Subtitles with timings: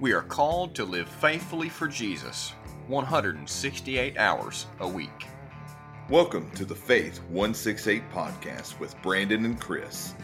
[0.00, 2.54] We are called to live faithfully for Jesus
[2.86, 5.26] 168 hours a week.
[6.08, 10.14] Welcome to the Faith 168 podcast with Brandon and Chris.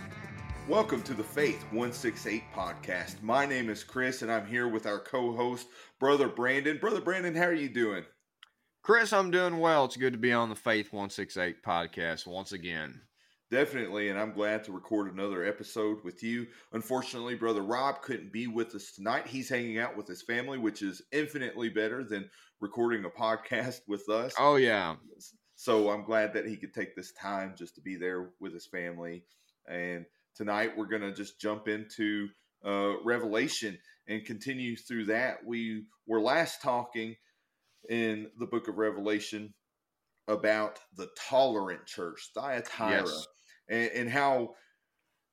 [0.66, 3.22] Welcome to the Faith 168 podcast.
[3.22, 5.66] My name is Chris and I'm here with our co-host
[6.00, 6.78] brother Brandon.
[6.78, 8.06] Brother Brandon, how are you doing?
[8.82, 9.84] Chris, I'm doing well.
[9.84, 13.02] It's good to be on the Faith 168 podcast once again.
[13.48, 16.48] Definitely, and I'm glad to record another episode with you.
[16.72, 19.28] Unfortunately, Brother Rob couldn't be with us tonight.
[19.28, 22.28] He's hanging out with his family, which is infinitely better than
[22.60, 24.34] recording a podcast with us.
[24.36, 24.96] Oh, yeah.
[25.54, 28.66] So I'm glad that he could take this time just to be there with his
[28.66, 29.22] family.
[29.68, 32.28] And tonight we're going to just jump into
[32.64, 35.38] uh, Revelation and continue through that.
[35.46, 37.14] We were last talking
[37.88, 39.54] in the book of Revelation
[40.26, 43.04] about the tolerant church, Thyatira.
[43.06, 43.28] Yes
[43.68, 44.54] and, and how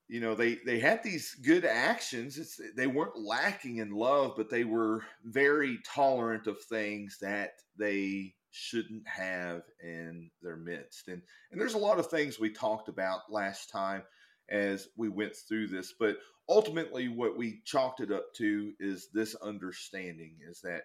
[0.07, 2.37] you know they they had these good actions.
[2.37, 8.33] It's they weren't lacking in love but they were very tolerant of things that they
[8.51, 11.07] shouldn't have in their midst.
[11.07, 11.21] And
[11.51, 14.03] and there's a lot of things we talked about last time
[14.49, 16.17] as we went through this but
[16.49, 20.81] ultimately what we chalked it up to is this understanding is that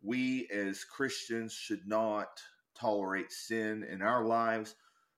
[0.00, 2.40] we as christians should not
[2.80, 4.74] tolerate sin in our lives.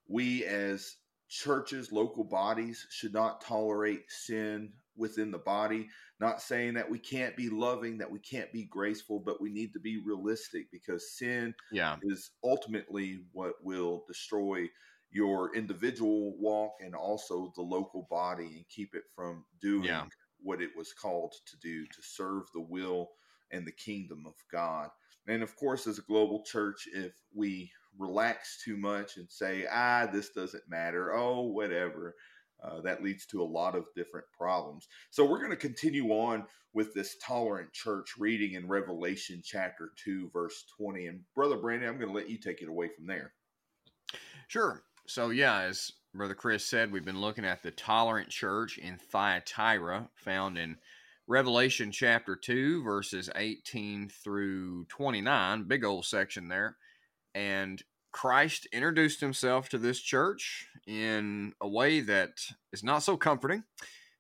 [0.09, 0.97] We as
[1.33, 5.89] churches, local bodies should not tolerate sin within the body.
[6.21, 9.73] Not saying that we can't be loving, that we can't be graceful, but we need
[9.73, 11.97] to be realistic because sin yeah.
[12.03, 14.69] is ultimately what will destroy
[15.11, 20.05] your individual walk and also the local body and keep it from doing yeah.
[20.43, 23.09] what it was called to do to serve the will
[23.53, 24.91] and the kingdom of God.
[25.27, 30.07] And of course, as a global church, if we relax too much and say, ah,
[30.13, 32.15] this doesn't matter, oh, whatever,
[32.63, 34.89] uh, that leads to a lot of different problems.
[35.11, 40.31] So we're going to continue on with this tolerant church reading in Revelation chapter 2,
[40.33, 41.07] verse 20.
[41.07, 43.33] And Brother Brandon, I'm going to let you take it away from there.
[44.49, 44.83] Sure.
[45.07, 50.09] So, yeah, as Brother Chris said, we've been looking at the tolerant church in Thyatira,
[50.15, 50.77] found in
[51.27, 55.65] Revelation chapter 2, verses 18 through 29.
[55.65, 56.77] Big old section there.
[57.35, 57.83] And
[58.13, 62.41] Christ introduced himself to this church in a way that
[62.73, 63.65] is not so comforting.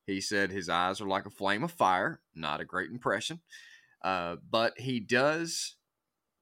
[0.06, 3.40] He said his eyes are like a flame of fire, not a great impression.
[4.02, 5.76] Uh, but he does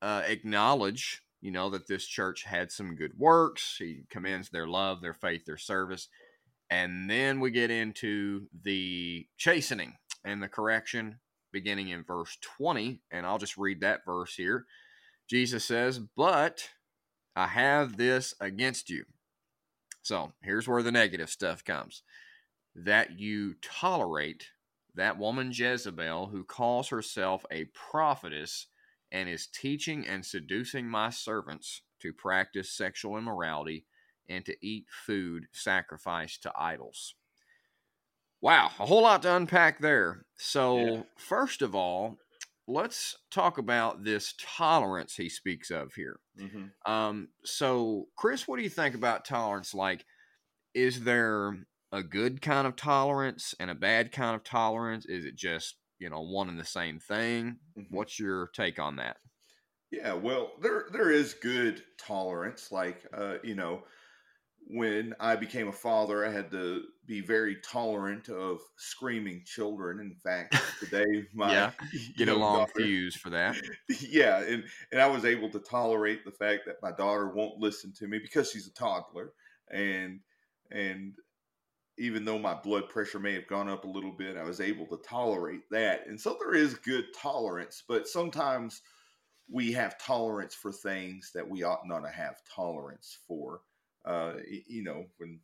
[0.00, 3.76] uh, acknowledge, you know, that this church had some good works.
[3.78, 6.08] He commends their love, their faith, their service.
[6.70, 9.94] And then we get into the chastening
[10.24, 11.18] and the correction
[11.52, 13.02] beginning in verse 20.
[13.10, 14.66] And I'll just read that verse here.
[15.30, 16.70] Jesus says, But
[17.36, 19.04] I have this against you.
[20.02, 22.02] So here's where the negative stuff comes
[22.74, 24.48] that you tolerate
[24.94, 28.66] that woman Jezebel who calls herself a prophetess
[29.12, 33.86] and is teaching and seducing my servants to practice sexual immorality
[34.28, 37.14] and to eat food sacrificed to idols.
[38.40, 40.24] Wow, a whole lot to unpack there.
[40.36, 41.02] So, yeah.
[41.16, 42.18] first of all,
[42.70, 46.20] let's talk about this tolerance he speaks of here.
[46.40, 46.90] Mm-hmm.
[46.90, 49.74] Um, so, Chris, what do you think about tolerance?
[49.74, 50.04] Like,
[50.74, 51.56] is there
[51.92, 55.06] a good kind of tolerance and a bad kind of tolerance?
[55.06, 57.58] Is it just you know one and the same thing?
[57.76, 57.94] Mm-hmm.
[57.94, 59.16] What's your take on that?
[59.90, 62.70] Yeah, well, there there is good tolerance.
[62.70, 63.82] Like, uh, you know,
[64.72, 70.00] when I became a father, I had to be very tolerant of screaming children.
[70.00, 71.70] In fact, today my yeah,
[72.16, 73.56] get a long daughter, fuse for that.
[74.00, 77.92] Yeah, and and I was able to tolerate the fact that my daughter won't listen
[77.94, 79.32] to me because she's a toddler,
[79.70, 80.20] and
[80.70, 81.14] and
[81.98, 84.86] even though my blood pressure may have gone up a little bit, I was able
[84.86, 86.06] to tolerate that.
[86.06, 88.80] And so there is good tolerance, but sometimes
[89.50, 93.60] we have tolerance for things that we ought not to have tolerance for
[94.04, 94.34] uh,
[94.66, 95.40] you know, when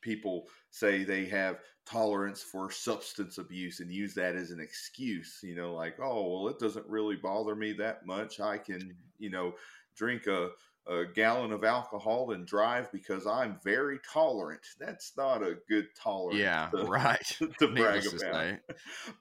[0.00, 5.54] people say they have tolerance for substance abuse and use that as an excuse, you
[5.54, 8.40] know, like, oh, well, it doesn't really bother me that much.
[8.40, 9.54] I can, you know,
[9.96, 10.50] drink a,
[10.86, 14.62] a gallon of alcohol and drive because I'm very tolerant.
[14.78, 16.38] That's not a good tolerance.
[16.38, 17.38] Yeah, to, right.
[17.58, 18.58] To brag about.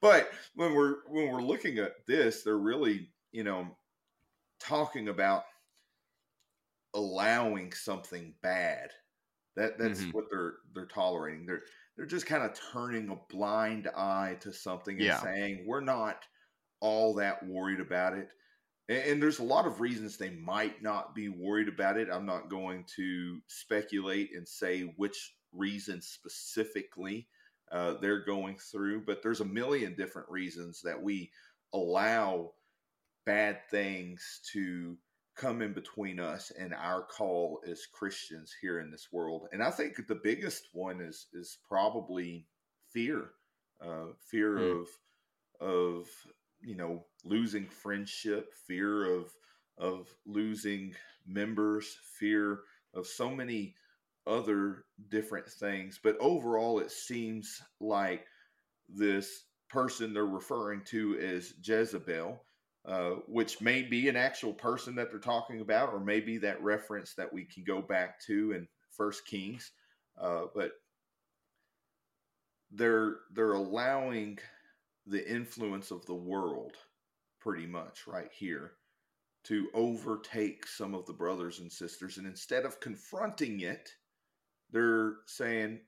[0.01, 3.67] but when we're when we're looking at this, they're really, you know,
[4.59, 5.43] talking about
[6.93, 8.91] allowing something bad.
[9.55, 10.11] That that's mm-hmm.
[10.11, 11.45] what they're they're tolerating.
[11.45, 11.63] They're
[11.97, 15.21] they're just kind of turning a blind eye to something and yeah.
[15.21, 16.23] saying we're not
[16.79, 18.31] all that worried about it.
[18.87, 22.07] And, and there's a lot of reasons they might not be worried about it.
[22.11, 27.27] I'm not going to speculate and say which reasons specifically
[27.71, 31.31] uh, they're going through, but there's a million different reasons that we
[31.73, 32.51] allow
[33.25, 34.97] bad things to
[35.39, 39.47] come in between us and our call as Christians here in this world.
[39.53, 42.45] And I think the biggest one is is probably
[42.91, 43.31] fear,
[43.81, 44.81] uh, fear mm.
[44.81, 44.87] of
[45.61, 46.07] of
[46.61, 49.31] you know losing friendship, fear of
[49.77, 50.93] of losing
[51.25, 52.59] members, fear
[52.93, 53.75] of so many
[54.27, 55.99] other different things.
[56.03, 58.25] But overall, it seems like
[58.89, 62.43] this person they're referring to as Jezebel
[62.89, 67.13] uh, which may be an actual person that they're talking about, or maybe that reference
[67.13, 69.71] that we can go back to in First Kings.
[70.19, 70.71] Uh, but
[72.71, 74.39] they're they're allowing
[75.05, 76.73] the influence of the world,
[77.39, 78.73] pretty much right here,
[79.43, 83.89] to overtake some of the brothers and sisters, and instead of confronting it,
[84.71, 85.79] they're saying,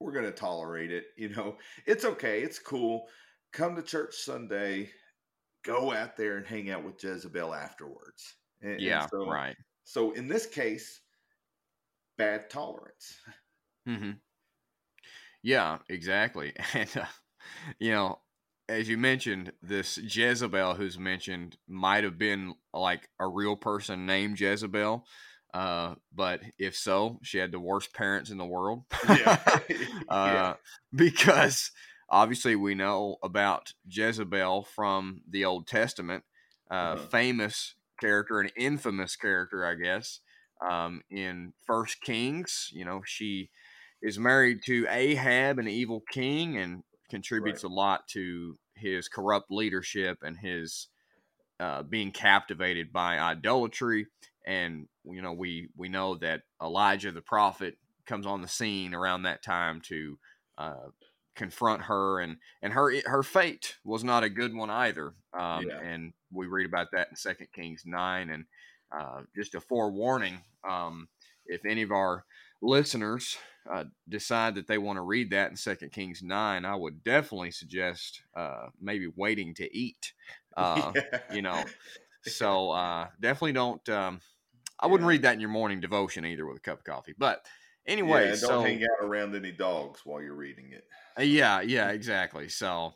[0.00, 1.06] "We're going to tolerate it.
[1.18, 2.42] You know, it's okay.
[2.42, 3.06] It's cool.
[3.52, 4.90] Come to church Sunday."
[5.66, 8.36] Go out there and hang out with Jezebel afterwards.
[8.62, 9.56] And, yeah, and so, right.
[9.84, 11.00] So in this case,
[12.16, 13.16] bad tolerance.
[13.88, 14.12] Mm-hmm.
[15.42, 16.52] Yeah, exactly.
[16.74, 17.04] And, uh,
[17.78, 18.18] you know,
[18.68, 24.40] as you mentioned, this Jezebel who's mentioned might have been like a real person named
[24.40, 25.06] Jezebel.
[25.54, 28.82] Uh, but if so, she had the worst parents in the world.
[29.08, 29.38] yeah.
[30.08, 30.54] uh, yeah.
[30.94, 31.70] Because
[32.08, 36.24] obviously we know about Jezebel from the Old Testament,
[36.70, 40.20] uh, famous character, an infamous character, I guess.
[40.66, 43.50] Um, in First Kings, you know, she
[44.02, 47.70] is married to Ahab, an evil king, and contributes right.
[47.70, 50.88] a lot to his corrupt leadership and his
[51.60, 54.06] uh, being captivated by idolatry.
[54.46, 57.76] And you know, we we know that Elijah the prophet
[58.06, 60.18] comes on the scene around that time to
[60.58, 60.88] uh,
[61.36, 65.78] confront her and and her her fate was not a good one either um, yeah.
[65.80, 68.44] and we read about that in second kings 9 and
[68.96, 71.08] uh, just a forewarning um,
[71.46, 72.24] if any of our
[72.62, 73.36] listeners
[73.70, 77.50] uh, decide that they want to read that in second kings 9 i would definitely
[77.50, 80.14] suggest uh, maybe waiting to eat
[80.56, 81.20] uh, yeah.
[81.32, 81.62] you know
[82.22, 84.20] so uh, definitely don't um,
[84.80, 87.44] i wouldn't read that in your morning devotion either with a cup of coffee but
[87.86, 90.84] anyway yeah, don't so, hang out around any dogs while you're reading it
[91.18, 92.48] uh, yeah, yeah, exactly.
[92.48, 92.94] So,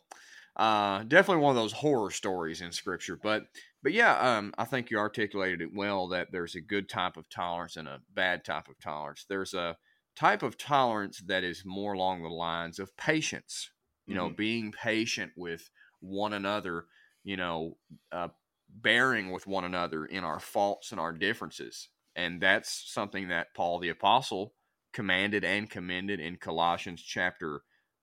[0.56, 3.18] uh, definitely one of those horror stories in scripture.
[3.20, 3.44] But,
[3.82, 7.28] but yeah, um, I think you articulated it well that there's a good type of
[7.28, 9.24] tolerance and a bad type of tolerance.
[9.28, 9.76] There's a
[10.16, 13.70] type of tolerance that is more along the lines of patience.
[14.06, 14.34] You know, mm-hmm.
[14.34, 15.70] being patient with
[16.00, 16.86] one another.
[17.22, 17.76] You know,
[18.10, 18.28] uh,
[18.68, 21.88] bearing with one another in our faults and our differences.
[22.16, 24.54] And that's something that Paul the Apostle
[24.92, 27.62] commanded and commended in Colossians chapter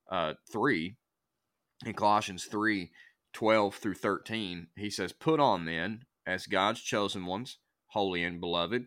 [0.10, 0.96] uh, 3,
[1.86, 2.92] in Colossians 3
[3.34, 8.86] 12 through 13, he says, Put on then, as God's chosen ones, holy and beloved,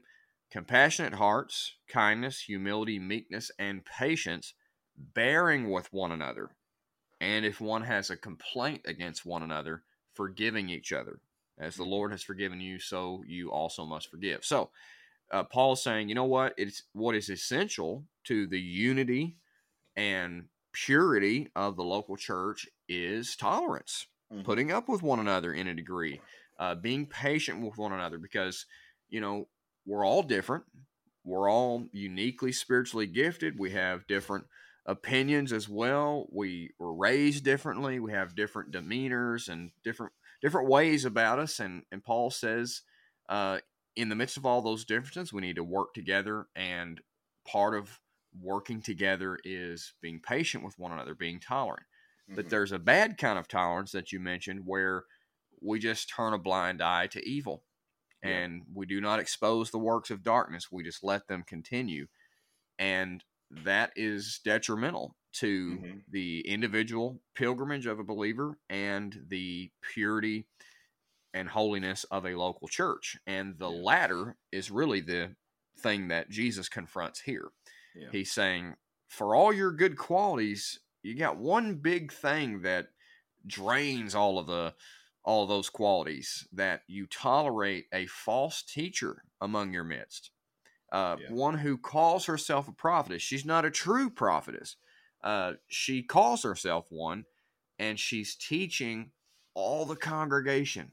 [0.50, 4.54] compassionate hearts, kindness, humility, meekness, and patience,
[4.96, 6.50] bearing with one another.
[7.20, 11.20] And if one has a complaint against one another, forgiving each other.
[11.58, 14.44] As the Lord has forgiven you, so you also must forgive.
[14.44, 14.70] So,
[15.30, 16.54] uh, is saying, you know what?
[16.56, 19.36] It's what is essential to the unity
[19.96, 24.42] and purity of the local church is tolerance, mm-hmm.
[24.42, 26.20] putting up with one another in a degree,
[26.58, 28.66] uh, being patient with one another because,
[29.08, 29.48] you know,
[29.86, 30.64] we're all different.
[31.24, 33.58] We're all uniquely spiritually gifted.
[33.58, 34.46] We have different
[34.86, 36.26] opinions as well.
[36.32, 38.00] We were raised differently.
[38.00, 41.60] We have different demeanors and different different ways about us.
[41.60, 42.82] And and Paul says,
[43.28, 43.58] uh,
[44.00, 46.46] in the midst of all those differences, we need to work together.
[46.56, 47.00] And
[47.46, 48.00] part of
[48.40, 51.84] working together is being patient with one another, being tolerant.
[52.28, 52.36] Mm-hmm.
[52.36, 55.04] But there's a bad kind of tolerance that you mentioned where
[55.60, 57.64] we just turn a blind eye to evil
[58.24, 58.30] yeah.
[58.30, 60.72] and we do not expose the works of darkness.
[60.72, 62.06] We just let them continue.
[62.78, 65.98] And that is detrimental to mm-hmm.
[66.10, 70.46] the individual pilgrimage of a believer and the purity
[71.34, 73.16] and holiness of a local church.
[73.26, 73.82] And the yeah.
[73.82, 75.34] latter is really the
[75.78, 77.50] thing that Jesus confronts here.
[77.94, 78.08] Yeah.
[78.12, 78.74] He's saying,
[79.08, 82.88] for all your good qualities, you got one big thing that
[83.46, 84.74] drains all of the
[85.22, 90.30] all of those qualities that you tolerate a false teacher among your midst
[90.92, 91.30] uh, yeah.
[91.30, 94.76] one who calls herself a prophetess she's not a true prophetess
[95.24, 97.24] uh, she calls herself one
[97.78, 99.10] and she's teaching
[99.54, 100.92] all the congregation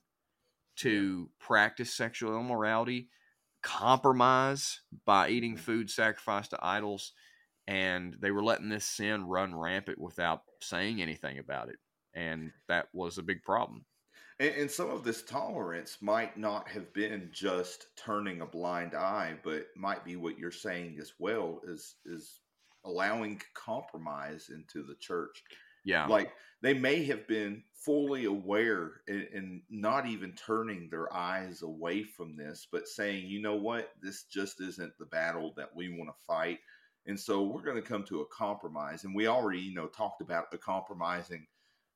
[0.78, 3.10] to practice sexual immorality
[3.62, 5.62] compromise by eating mm-hmm.
[5.62, 7.14] food sacrificed to idols,
[7.68, 11.78] and they were letting this sin run rampant without saying anything about it,
[12.14, 13.86] and that was a big problem.
[14.40, 19.36] And, and, some of this tolerance might not have been just turning a blind eye,
[19.44, 22.40] but might be what you're saying as well is is
[22.86, 25.44] allowing compromise into the church.
[25.88, 31.62] Yeah, like they may have been fully aware and, and not even turning their eyes
[31.62, 35.88] away from this, but saying, you know what, this just isn't the battle that we
[35.90, 36.60] want to fight,
[37.06, 39.06] and so we're going to come to a compromise.
[39.06, 41.48] And we already, you know, talked about the compromising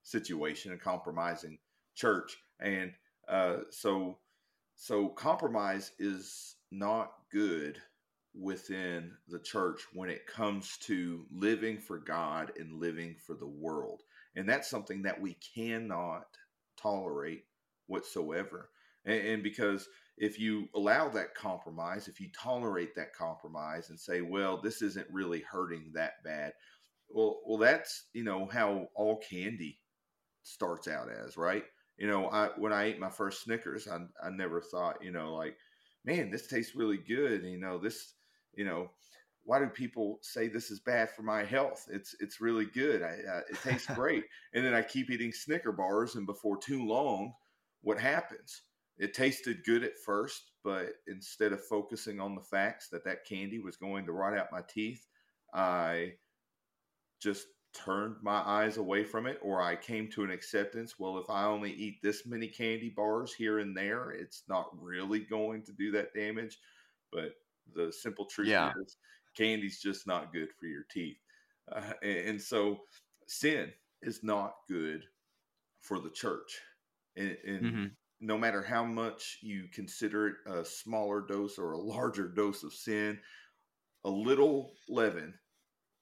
[0.03, 1.59] situation, a compromising
[1.93, 2.93] church, and
[3.27, 4.19] uh, so
[4.75, 7.81] so compromise is not good
[8.33, 14.01] within the church when it comes to living for God and living for the world.
[14.35, 16.25] And that's something that we cannot
[16.81, 17.43] tolerate
[17.87, 18.69] whatsoever.
[19.05, 24.21] And, and, because if you allow that compromise, if you tolerate that compromise and say,
[24.21, 26.53] well, this isn't really hurting that bad,
[27.09, 29.79] well, well, that's, you know, how all candy
[30.43, 31.63] starts out as, right?
[31.97, 35.33] You know, I when I ate my first Snickers, I, I never thought, you know,
[35.33, 35.57] like,
[36.05, 37.43] man, this tastes really good.
[37.43, 38.13] You know, this,
[38.55, 38.89] you know,
[39.43, 41.87] why do people say this is bad for my health?
[41.91, 43.01] It's it's really good.
[43.01, 44.25] I, uh, it tastes great.
[44.53, 47.33] And then I keep eating Snicker bars, and before too long,
[47.81, 48.61] what happens?
[48.97, 53.59] It tasted good at first, but instead of focusing on the facts that that candy
[53.59, 55.07] was going to rot out my teeth,
[55.53, 56.13] I
[57.19, 60.99] just turned my eyes away from it, or I came to an acceptance.
[60.99, 65.19] Well, if I only eat this many candy bars here and there, it's not really
[65.19, 66.59] going to do that damage.
[67.11, 67.33] But
[67.73, 68.71] the simple truth yeah.
[68.83, 68.97] is
[69.35, 71.17] candy's just not good for your teeth.
[71.71, 72.81] Uh, and, and, so
[73.27, 75.03] sin is not good
[75.79, 76.59] for the church.
[77.15, 77.85] And, and mm-hmm.
[78.19, 82.73] no matter how much you consider it a smaller dose or a larger dose of
[82.73, 83.19] sin,
[84.03, 85.33] a little leaven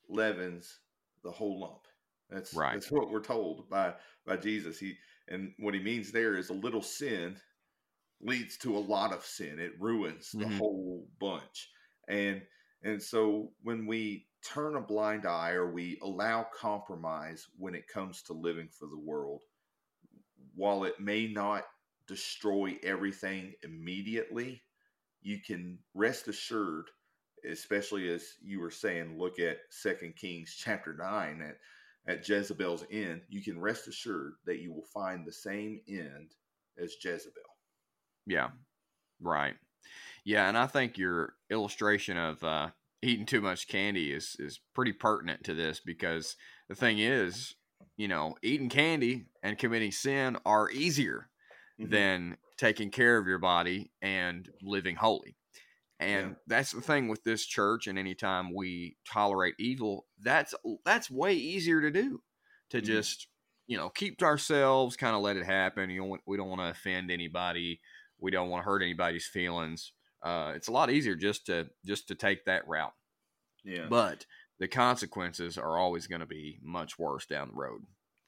[0.08, 0.80] leavens
[1.24, 1.82] the whole lump.
[2.30, 2.74] That's right.
[2.74, 3.94] That's what we're told by
[4.26, 4.80] by Jesus.
[4.80, 4.96] He
[5.28, 7.38] and what he means there is a little sin
[8.22, 9.60] leads to a lot of sin.
[9.60, 10.58] It ruins the mm-hmm.
[10.58, 11.70] whole bunch.
[12.08, 12.42] And
[12.84, 18.22] and so when we turn a blind eye or we allow compromise when it comes
[18.24, 19.42] to living for the world,
[20.56, 21.66] while it may not
[22.08, 24.64] destroy everything immediately,
[25.22, 26.90] you can rest assured,
[27.50, 31.58] especially as you were saying, look at Second Kings chapter nine at,
[32.08, 36.32] at Jezebel's end, you can rest assured that you will find the same end
[36.82, 37.49] as Jezebel.
[38.30, 38.50] Yeah.
[39.22, 39.56] Right.
[40.24, 42.70] Yeah, and I think your illustration of uh,
[43.02, 46.36] eating too much candy is is pretty pertinent to this because
[46.68, 47.56] the thing is,
[47.98, 51.30] you know, eating candy and committing sin are easier
[51.80, 51.92] mm-hmm.
[51.92, 55.36] than taking care of your body and living holy.
[56.00, 56.36] And yeah.
[56.48, 60.54] that's the thing with this church and anytime we tolerate evil, that's
[60.86, 62.22] that's way easier to do.
[62.70, 62.86] To mm-hmm.
[62.86, 63.28] just,
[63.68, 65.90] you know, keep to ourselves, kind of let it happen.
[65.90, 67.80] You know, we don't want to offend anybody.
[68.20, 72.08] We don't want to hurt anybody's feelings uh, it's a lot easier just to just
[72.10, 72.94] to take that route.
[73.64, 73.88] Yeah.
[73.90, 74.26] But
[74.60, 77.82] the consequences are always going to be much worse down the road.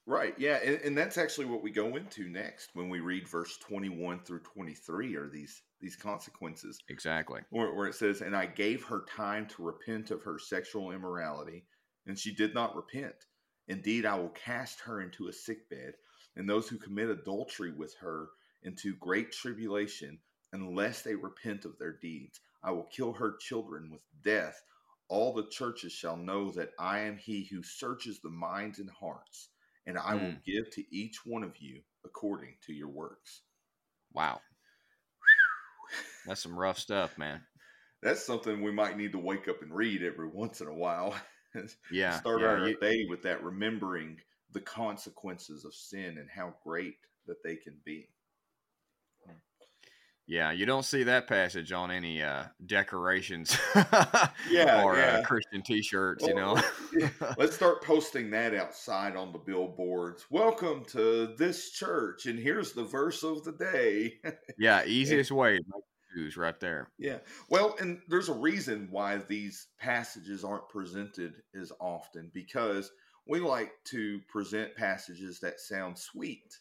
[0.08, 0.34] Right.
[0.38, 4.22] Yeah, and, and, that's actually what we go into next when we read verse twenty-one
[4.22, 5.16] through twenty-three.
[5.16, 9.64] Are these these consequences exactly where, where it says, "And I gave her time to
[9.64, 11.66] repent of her sexual immorality,
[12.08, 13.16] and she did not repent.
[13.68, 15.94] Indeed, I will cast her into a sick bed,
[16.36, 18.30] and those who commit adultery with her
[18.64, 20.20] into great tribulation."
[20.54, 22.40] unless they repent of their deeds.
[22.64, 24.62] I will kill her children with death.
[25.08, 29.50] All the churches shall know that I am he who searches the minds and hearts,
[29.86, 30.22] and I mm.
[30.22, 33.42] will give to each one of you according to your works.
[34.14, 34.42] Wow.
[36.26, 37.42] That's some rough stuff, man.
[38.04, 41.16] That's something we might need to wake up and read every once in a while.
[41.92, 42.18] yeah.
[42.20, 44.18] Start yeah, our you, day with that, remembering
[44.54, 46.96] the consequences of sin and how great
[47.28, 48.10] that they can be.
[50.32, 53.58] Yeah, you don't see that passage on any uh, decorations,
[54.50, 55.18] yeah, or yeah.
[55.18, 56.24] Uh, Christian T-shirts.
[56.24, 56.62] Well, you know,
[56.98, 57.10] yeah.
[57.38, 60.26] let's start posting that outside on the billboards.
[60.30, 64.22] Welcome to this church, and here's the verse of the day.
[64.58, 65.64] yeah, easiest way to
[66.16, 66.90] choose right there.
[66.98, 67.18] Yeah,
[67.50, 72.90] well, and there's a reason why these passages aren't presented as often because
[73.28, 76.58] we like to present passages that sound sweet,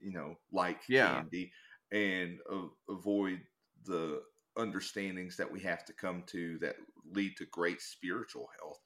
[0.00, 1.16] you know, like yeah.
[1.16, 1.52] candy
[1.92, 2.38] and
[2.88, 3.40] avoid
[3.84, 4.22] the
[4.56, 6.76] understandings that we have to come to that
[7.12, 8.80] lead to great spiritual health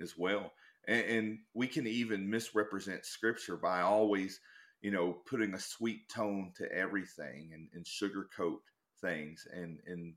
[0.00, 0.52] as well.
[0.86, 4.40] And, and we can even misrepresent scripture by always,
[4.82, 8.58] you know, putting a sweet tone to everything and, and sugarcoat
[9.00, 9.46] things.
[9.52, 10.14] And, and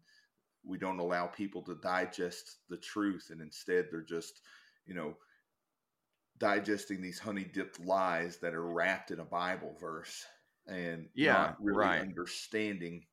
[0.63, 3.29] we don't allow people to digest the truth.
[3.31, 4.41] And instead, they're just,
[4.85, 5.15] you know,
[6.37, 10.25] digesting these honey dipped lies that are wrapped in a Bible verse.
[10.67, 12.07] And Yeah, not really right.
[12.07, 13.05] understanding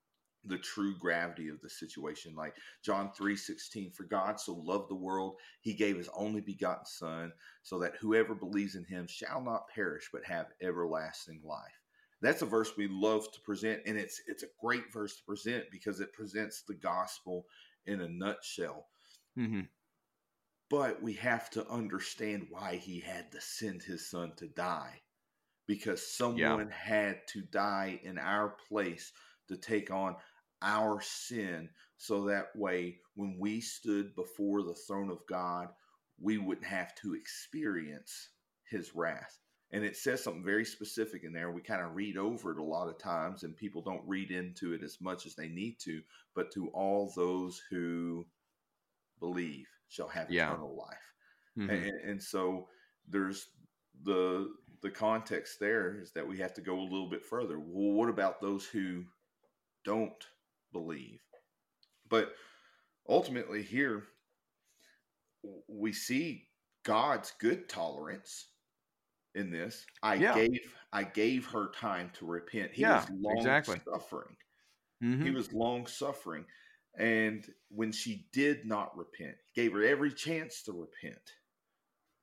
[0.46, 2.34] the true gravity of the situation.
[2.34, 6.84] Like John 3 16, for God so loved the world, he gave his only begotten
[6.86, 7.32] Son,
[7.62, 11.80] so that whoever believes in him shall not perish, but have everlasting life.
[12.20, 15.70] That's a verse we love to present, and it's it's a great verse to present
[15.70, 17.46] because it presents the gospel
[17.86, 18.88] in a nutshell.
[19.36, 19.68] hmm
[20.68, 25.03] But we have to understand why he had to send his son to die.
[25.66, 29.12] Because someone had to die in our place
[29.48, 30.16] to take on
[30.62, 35.68] our sin so that way when we stood before the throne of God,
[36.20, 38.30] we wouldn't have to experience
[38.68, 39.38] his wrath.
[39.72, 41.50] And it says something very specific in there.
[41.50, 44.72] We kind of read over it a lot of times, and people don't read into
[44.72, 46.02] it as much as they need to.
[46.34, 48.26] But to all those who
[49.20, 50.46] believe shall have Yeah.
[50.46, 51.12] eternal life.
[51.56, 52.68] hmm And, and so
[53.08, 53.48] there's
[54.02, 54.54] the
[54.84, 57.58] the context there is that we have to go a little bit further.
[57.58, 59.06] Well, what about those who
[59.84, 60.28] don't
[60.72, 61.22] believe?
[62.08, 62.34] But
[63.08, 64.04] ultimately, here
[65.68, 66.48] we see
[66.82, 68.48] God's good tolerance
[69.34, 69.86] in this.
[70.02, 70.34] I Yeah.
[70.34, 72.72] gave I gave her time to repent.
[72.72, 73.80] He Yeah, was long exactly.
[73.84, 74.36] suffering.
[75.00, 76.46] hmm He was long suffering.
[76.98, 81.36] And when she did not repent, he gave her every chance to repent.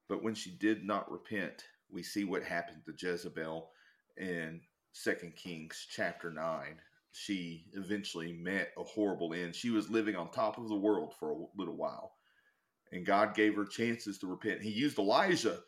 [0.08, 3.70] But when she did not repent, we see what happened to Jezebel
[4.18, 4.62] in
[4.94, 6.80] Second Kings chapter 9.
[7.12, 9.56] She eventually met a horrible end.
[9.56, 12.14] She was living on top of the world for a little while.
[12.92, 14.62] And God gave her chances to repent.
[14.62, 15.60] He used Elijah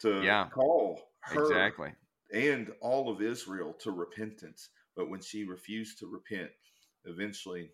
[0.00, 0.46] to Yeah.
[0.52, 1.92] call her Exactly.
[2.32, 4.70] and all of Israel to repentance.
[4.96, 6.50] But when she refused to repent,
[7.04, 7.70] eventually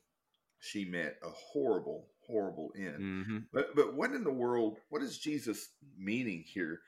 [0.60, 2.96] she met a horrible, horrible end.
[2.96, 4.78] hmm But but what in the world?
[4.90, 6.80] What is Jesus meaning here?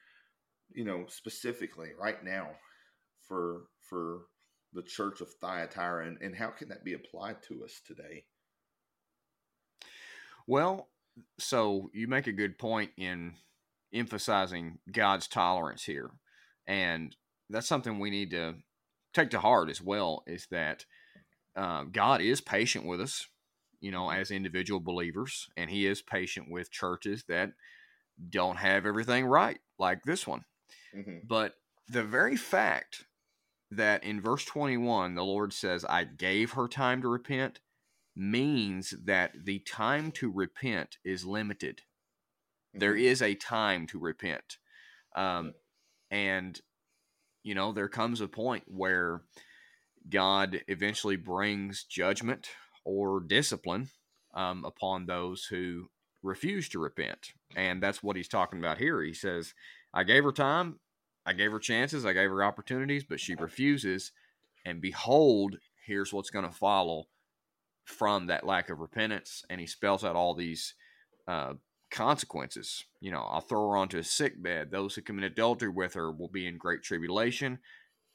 [0.74, 2.48] You know, specifically right now
[3.28, 4.22] for for
[4.72, 8.24] the church of Thyatira, and, and how can that be applied to us today?
[10.46, 10.88] Well,
[11.38, 13.34] so you make a good point in
[13.92, 16.10] emphasizing God's tolerance here.
[16.66, 17.14] And
[17.50, 18.54] that's something we need to
[19.12, 20.86] take to heart as well is that
[21.54, 23.26] uh, God is patient with us,
[23.80, 27.50] you know, as individual believers, and He is patient with churches that
[28.30, 30.44] don't have everything right, like this one.
[30.94, 31.54] Hmm But
[31.88, 33.04] the very fact
[33.70, 37.60] that in verse 21, the Lord says, I gave her time to repent,
[38.14, 41.82] means that the time to repent is limited.
[42.74, 44.58] There is a time to repent.
[45.14, 45.54] Um,
[46.10, 46.60] and,
[47.42, 49.22] you know, there comes a point where
[50.08, 52.48] God eventually brings judgment
[52.84, 53.88] or discipline
[54.34, 55.88] um, upon those who
[56.22, 57.32] refuse to repent.
[57.56, 59.02] And that's what he's talking about here.
[59.02, 59.54] He says,
[59.94, 60.78] I gave her time,
[61.24, 64.12] I gave her chances, I gave her opportunities, but she refuses.
[64.64, 67.04] And behold, here's what's going to follow
[67.84, 69.44] from that lack of repentance.
[69.50, 70.74] And he spells out all these
[71.28, 71.54] uh,
[71.90, 72.84] consequences.
[73.00, 74.70] You know, I'll throw her onto a sick bed.
[74.70, 77.58] Those who commit adultery with her will be in great tribulation,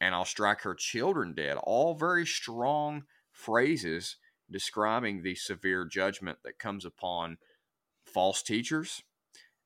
[0.01, 1.57] and I'll strike her children dead.
[1.57, 4.17] All very strong phrases
[4.49, 7.37] describing the severe judgment that comes upon
[8.05, 9.03] false teachers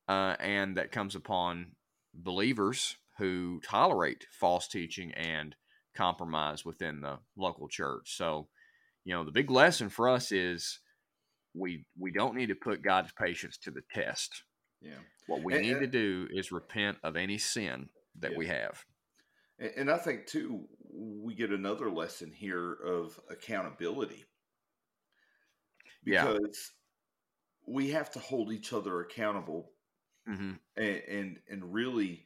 [0.07, 1.67] uh, and that comes upon
[2.13, 5.55] believers who tolerate false teaching and
[5.93, 8.15] compromise within the local church.
[8.15, 8.47] So,
[9.03, 10.79] you know, the big lesson for us is
[11.53, 14.43] we we don't need to put God's patience to the test.
[14.81, 14.99] Yeah.
[15.27, 18.37] What we And- need and- to do is repent of any sin that Yeah.
[18.37, 18.85] we have.
[19.59, 24.25] And, and I think too, we get another lesson here of accountability
[26.03, 26.33] Yeah.
[26.33, 26.71] because
[27.67, 29.71] we have to hold each other accountable
[30.27, 32.23] hmm and, and and really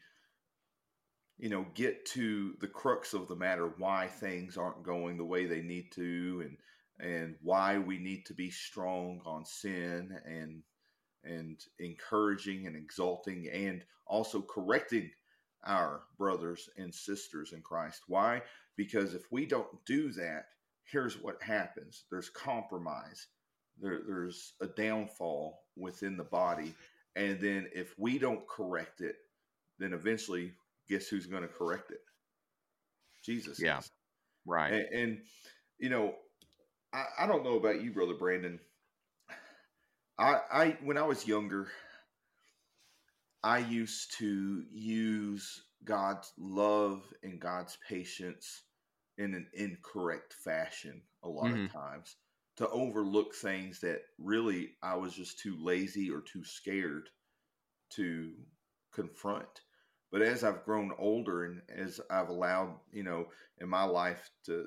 [1.38, 5.46] you know get to the crux of the matter why things aren't going the way
[5.46, 6.58] they need to and
[7.00, 10.62] and why we need to be strong on sin and
[11.24, 15.10] and encouraging and exalting and also correcting
[15.66, 18.04] our brothers and sisters in Christ.
[18.08, 18.42] Why?
[18.78, 20.46] Because if we don't do that
[20.86, 22.06] here's what happens.
[22.12, 23.28] There's compromise.
[23.82, 26.74] There, there's a downfall within the body
[27.16, 29.16] and then if we don't correct it,
[29.80, 30.54] then eventually,
[30.90, 32.02] guess who's going to correct it?
[33.24, 33.60] Jesus.
[33.60, 33.80] Yeah.
[33.80, 33.92] is.
[34.46, 34.74] Right.
[34.74, 35.22] And, and
[35.80, 36.16] you know,
[36.94, 38.60] I, I don't know about you, brother Brandon.
[40.18, 41.68] I, I when I was younger,
[43.44, 48.64] I used to use God's love and God's patience
[49.18, 51.66] in an incorrect fashion a lot Mhm.
[51.66, 52.16] of times
[52.58, 57.10] to overlook things that really I was just too lazy or too scared
[57.92, 58.32] to
[58.94, 59.62] confront.
[60.12, 63.26] But as I've grown older and as I've allowed, you know,
[63.60, 64.66] in my life to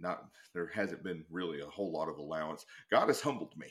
[0.00, 2.64] not, there hasn't been really a whole lot of allowance.
[2.90, 3.68] God has humbled me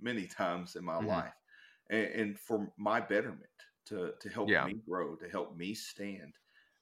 [0.00, 1.06] many times in my mm-hmm.
[1.06, 1.32] life
[1.88, 3.40] and, and, for my betterment
[3.86, 4.66] to, to help yeah.
[4.66, 6.34] me grow, to help me stand.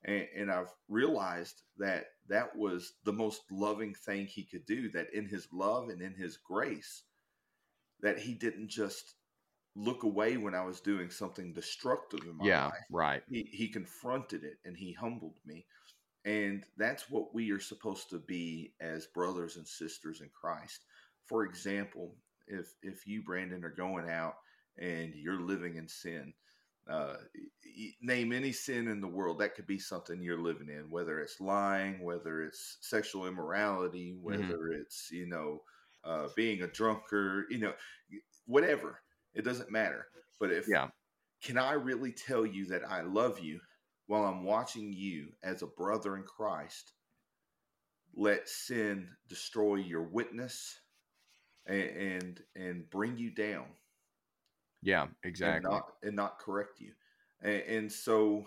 [0.04, 5.12] And, and I've realized that that was the most loving thing he could do, that
[5.12, 7.02] in his love and in his grace,
[8.00, 9.14] that he didn't just
[9.74, 12.74] look away when I was doing something destructive in my yeah, life.
[12.90, 13.22] right.
[13.28, 15.64] He, he confronted it and he humbled me.
[16.24, 20.84] And that's what we are supposed to be as brothers and sisters in Christ.
[21.26, 22.14] For example,
[22.46, 24.34] if if you Brandon are going out
[24.78, 26.32] and you're living in sin,
[26.88, 27.14] uh,
[28.00, 31.40] name any sin in the world that could be something you're living in, whether it's
[31.40, 34.24] lying, whether it's sexual immorality, mm-hmm.
[34.24, 34.80] whether mm-hmm.
[34.80, 35.60] it's you know
[36.04, 37.72] uh, being a drunkard, you know,
[38.46, 39.00] whatever.
[39.34, 40.06] It doesn't matter.
[40.38, 40.88] But if yeah.
[41.42, 43.60] can I really tell you that I love you
[44.06, 46.92] while I'm watching you as a brother in Christ
[48.14, 50.78] let sin destroy your witness
[51.66, 53.66] and and, and bring you down.
[54.82, 55.56] Yeah, exactly.
[55.56, 56.92] And not, and not correct you.
[57.40, 58.46] And, and so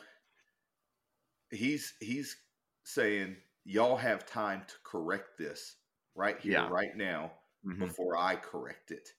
[1.50, 2.36] he's he's
[2.84, 5.78] saying y'all have time to correct this
[6.16, 6.68] right here, yeah.
[6.70, 7.32] right now,
[7.66, 7.80] mm-hmm.
[7.80, 9.10] before I correct it.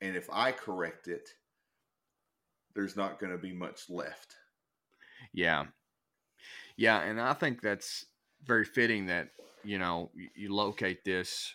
[0.00, 1.28] And if I correct it,
[2.74, 4.34] there's not going to be much left.
[5.32, 5.64] Yeah.
[6.76, 7.00] Yeah.
[7.00, 8.04] And I think that's
[8.44, 9.28] very fitting that,
[9.62, 11.54] you know, you locate this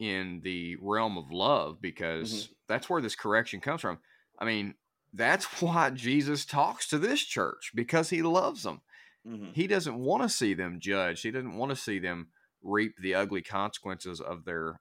[0.00, 2.52] in the realm of love because mm-hmm.
[2.68, 3.98] that's where this correction comes from.
[4.40, 4.74] I mean,
[5.12, 8.80] that's why Jesus talks to this church because he loves them.
[9.26, 9.52] Mm-hmm.
[9.52, 11.22] He doesn't want to see them judged.
[11.22, 12.28] He doesn't want to see them
[12.62, 14.80] reap the ugly consequences of their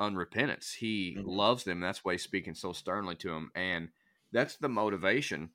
[0.00, 0.74] unrepentance.
[0.74, 1.28] He mm-hmm.
[1.28, 1.80] loves them.
[1.80, 3.50] That's why he's speaking so sternly to them.
[3.54, 3.88] And
[4.32, 5.50] that's the motivation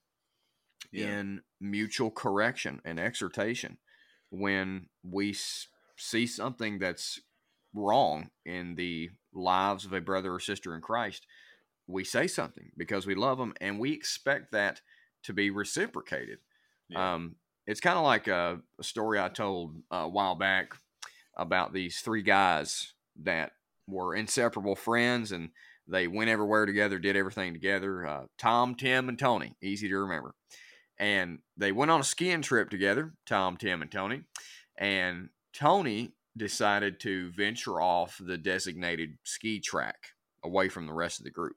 [0.92, 1.20] yeah.
[1.20, 3.78] in mutual correction and exhortation.
[4.30, 5.36] When we
[5.96, 7.20] see something that's
[7.74, 11.26] wrong in the lives of a brother or sister in Christ,
[11.88, 14.82] we say something because we love them and we expect that
[15.24, 16.40] to be reciprocated.
[16.90, 17.16] Yeah.
[17.16, 20.74] Um, it's kind of like a, a, story I told a while back
[21.36, 23.52] about these three guys that
[23.88, 25.50] were inseparable friends and
[25.88, 28.06] they went everywhere together, did everything together.
[28.06, 30.36] Uh, Tom, Tim, and Tony, easy to remember.
[31.00, 34.24] And they went on a skiing trip together, Tom, Tim, and Tony.
[34.78, 40.10] And Tony decided to venture off the designated ski track
[40.44, 41.56] away from the rest of the group.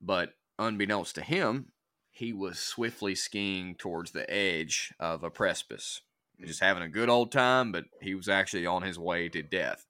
[0.00, 1.72] But unbeknownst to him,
[2.10, 6.02] he was swiftly skiing towards the edge of a precipice.
[6.44, 9.88] Just having a good old time, but he was actually on his way to death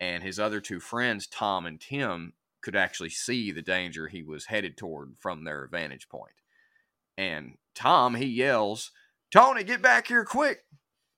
[0.00, 4.46] and his other two friends, Tom and Tim, could actually see the danger he was
[4.46, 6.34] headed toward from their vantage point.
[7.16, 8.90] And Tom, he yells,
[9.30, 10.64] Tony, get back here quick.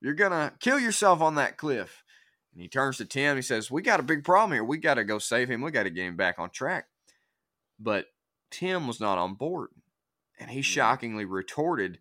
[0.01, 2.05] You're going to kill yourself on that cliff.
[2.53, 3.37] And he turns to Tim.
[3.37, 4.65] He says, We got a big problem here.
[4.65, 5.61] We got to go save him.
[5.61, 6.87] We got to get him back on track.
[7.81, 8.07] But
[8.51, 9.71] Tim was not on board.
[10.41, 11.99] And he shockingly retorted,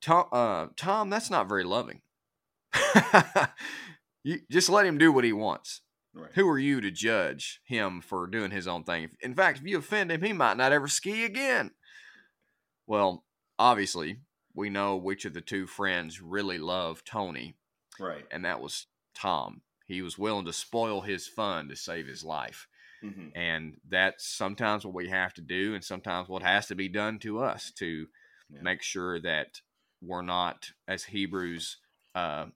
[0.00, 2.02] Tom, uh, Tom that's not very loving.
[4.24, 5.82] You just let him do what he wants.
[6.14, 6.30] Right.
[6.34, 9.10] Who are you to judge him for doing his own thing?
[9.20, 11.72] In fact, if you offend him, he might not ever ski again.
[12.86, 13.24] Well,
[13.58, 14.20] obviously,
[14.54, 17.56] we know which of the two friends really loved Tony.
[17.98, 18.24] Right.
[18.30, 19.62] And that was Tom.
[19.86, 22.68] He was willing to spoil his fun to save his life.
[23.04, 23.36] Mm-hmm.
[23.36, 27.18] And that's sometimes what we have to do, and sometimes what has to be done
[27.20, 28.06] to us to
[28.48, 28.62] yeah.
[28.62, 29.60] make sure that
[30.00, 31.78] we're not, as Hebrews
[32.14, 32.46] uh,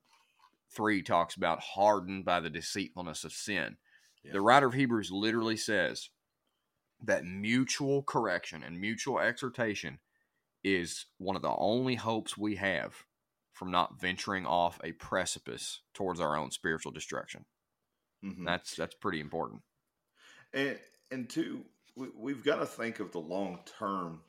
[0.72, 3.76] 3 talks about hardened by the deceitfulness of sin.
[4.24, 4.32] Yeah.
[4.32, 6.10] The writer of Hebrews literally says
[7.02, 9.98] that mutual correction and mutual exhortation
[10.64, 13.04] is one of the only hopes we have
[13.52, 17.44] from not venturing off a precipice towards our own spiritual destruction.
[18.24, 18.44] Mm-hmm.
[18.44, 19.62] That's that's pretty important.
[20.56, 20.78] And
[21.12, 21.60] and two,
[21.94, 24.20] we, have got to think of the long term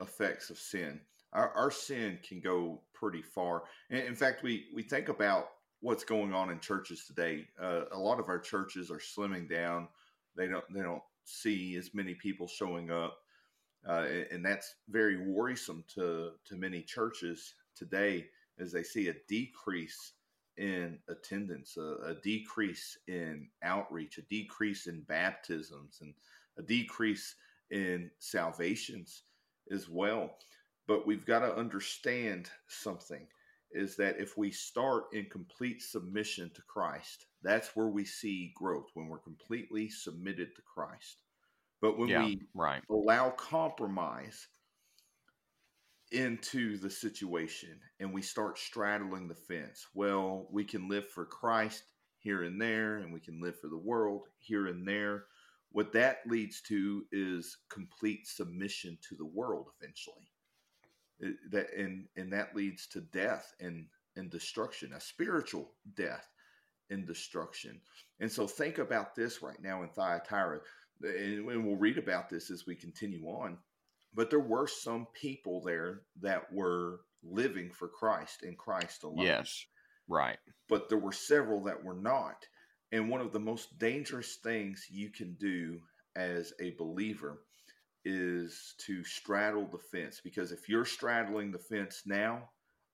[0.00, 1.00] effects of sin.
[1.32, 3.64] Our, our sin can go pretty far.
[3.90, 5.50] And in fact, we we think about
[5.80, 7.46] what's going on in churches today.
[7.60, 9.88] Uh, a lot of our churches are slimming down.
[10.36, 13.18] They don't they don't see as many people showing up,
[13.86, 18.26] uh, and that's very worrisome to to many churches today
[18.58, 20.14] as they see a decrease
[20.58, 26.12] in attendance, a, a decrease in outreach, a decrease in baptisms, and
[26.58, 27.36] a decrease
[27.70, 29.22] in salvations
[29.70, 30.36] as well.
[30.86, 33.26] But we've got to understand something
[33.70, 38.88] is that if we start in complete submission to Christ, that's where we see growth
[38.94, 41.22] when we're completely submitted to Christ.
[41.80, 42.82] But when yeah, we right.
[42.90, 44.48] allow compromise,
[46.12, 49.86] into the situation and we start straddling the fence.
[49.94, 51.84] Well, we can live for Christ
[52.18, 55.24] here and there, and we can live for the world here and there.
[55.70, 60.30] What that leads to is complete submission to the world eventually.
[61.20, 66.28] It, that and and that leads to death and and destruction, a spiritual death
[66.90, 67.80] and destruction.
[68.20, 70.60] And so think about this right now in Thyatira,
[71.02, 73.58] and we'll read about this as we continue on
[74.18, 79.24] but there were some people there that were living for Christ and Christ alone.
[79.24, 79.64] Yes,
[80.08, 80.38] right.
[80.68, 82.44] But there were several that were not.
[82.90, 85.78] And one of the most dangerous things you can do
[86.16, 87.44] as a believer
[88.04, 90.20] is to straddle the fence.
[90.24, 92.50] Because if you're straddling the fence now,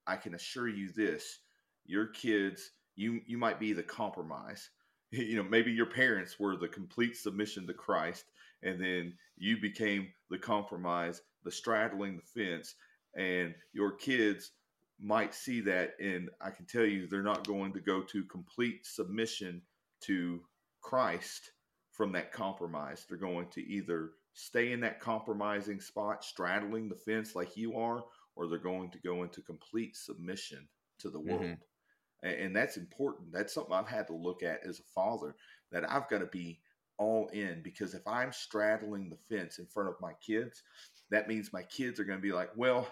[0.07, 1.39] I can assure you this
[1.87, 4.69] your kids, you, you might be the compromise.
[5.11, 8.25] You know, maybe your parents were the complete submission to Christ
[8.65, 12.75] and then you became the compromise, the straddling the fence,
[13.17, 14.53] and your kids
[15.01, 18.87] might see that, and I can tell you they're not going to go to complete
[18.87, 19.63] submission
[20.05, 20.41] to
[20.83, 21.53] Christ
[21.93, 23.05] from that compromise.
[23.09, 28.05] They're going to either stay in that compromising spot, straddling the fence like you are,
[28.37, 30.67] or they're going to go into complete submission
[31.01, 31.43] to the world.
[31.43, 32.29] Mm-hmm.
[32.29, 33.33] And that's important.
[33.33, 35.37] That's something I've had to look at as a father
[35.73, 36.61] that I've got to be
[36.99, 40.63] all in because if I'm straddling the fence in front of my kids,
[41.11, 42.89] that means my kids are going to be like, well,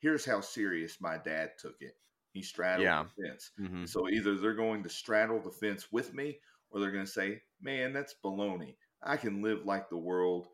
[0.00, 1.96] here's how serious my dad took it.
[2.32, 3.04] He straddled yeah.
[3.16, 3.50] the fence.
[3.60, 3.84] Mm-hmm.
[3.86, 6.38] So either they're going to straddle the fence with me
[6.70, 8.74] or they're going to say, man, that's baloney.
[9.02, 10.48] I can live like the world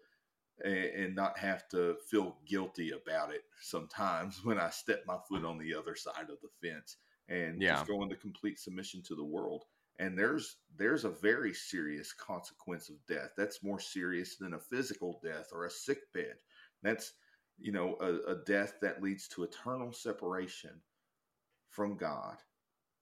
[0.62, 5.44] and, and not have to feel guilty about it sometimes when I step my foot
[5.44, 6.96] on the other side of the fence
[7.30, 7.76] and yeah.
[7.76, 9.64] just go into complete submission to the world.
[9.98, 13.30] And there's there's a very serious consequence of death.
[13.36, 16.34] That's more serious than a physical death or a sick bed.
[16.82, 17.12] That's
[17.58, 20.80] you know a, a death that leads to eternal separation
[21.68, 22.38] from god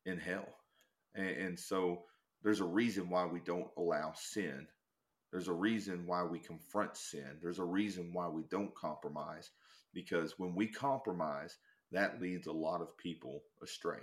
[0.06, 0.48] in hell.
[1.14, 2.02] And, and so
[2.42, 4.66] there's a reason why we don't allow sin.
[5.30, 7.38] There's a reason why we confront sin.
[7.40, 9.50] There's a reason why we don't compromise
[9.94, 11.58] because when we compromise
[11.92, 14.00] that leads a lot of people astray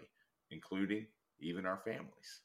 [0.51, 1.07] including
[1.39, 2.41] even our families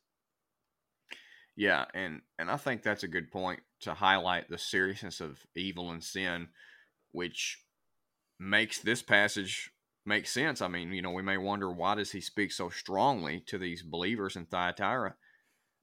[1.60, 5.90] yeah, and and I think that's a good point to highlight the seriousness of evil
[5.90, 6.48] and sin,
[7.12, 7.62] which
[8.38, 9.70] makes this passage
[10.06, 10.62] make sense.
[10.62, 13.82] I mean, you know, we may wonder why does he speak so strongly to these
[13.82, 15.16] believers in Thyatira?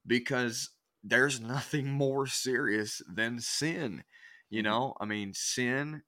[0.04, 0.70] Because
[1.04, 4.02] there's nothing more serious than sin.
[4.50, 4.70] You mm-hmm.
[4.70, 6.02] know, I mean, sin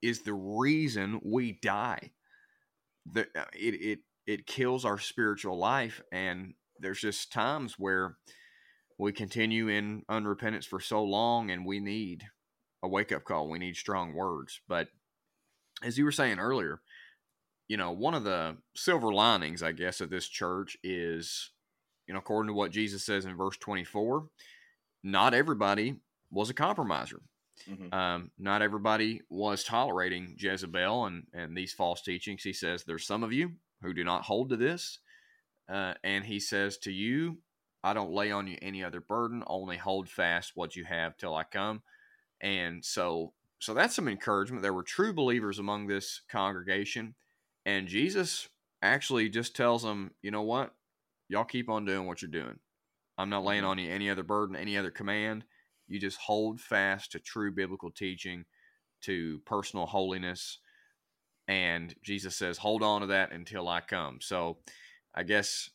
[0.00, 2.12] is the reason we die.
[3.10, 8.18] The, uh, it it it kills our spiritual life, and there's just times where
[8.98, 12.24] we continue in unrepentance for so long and we need
[12.82, 13.48] a wake up call.
[13.48, 14.60] We need strong words.
[14.68, 14.88] But
[15.82, 16.82] as you were saying earlier,
[17.68, 21.50] you know, one of the silver linings, I guess, of this church is,
[22.06, 24.26] you know, according to what Jesus says in verse 24,
[25.04, 27.22] not everybody was a compromiser.
[27.68, 27.94] Mm-hmm.
[27.94, 32.42] Um, not everybody was tolerating Jezebel and, and these false teachings.
[32.42, 34.98] He says, There's some of you who do not hold to this.
[35.68, 37.38] Uh, and he says to you,
[37.84, 41.34] I don't lay on you any other burden, only hold fast what you have till
[41.34, 41.82] I come.
[42.40, 44.62] And so so that's some encouragement.
[44.62, 47.14] There were true believers among this congregation,
[47.66, 48.48] and Jesus
[48.82, 50.74] actually just tells them, you know what?
[51.28, 52.58] Y'all keep on doing what you're doing.
[53.18, 53.70] I'm not laying mm-hmm.
[53.70, 55.44] on you any other burden, any other command.
[55.88, 58.44] You just hold fast to true biblical teaching,
[59.02, 60.58] to personal holiness.
[61.48, 64.18] And Jesus says, hold on to that until I come.
[64.20, 64.58] So
[65.14, 65.70] I guess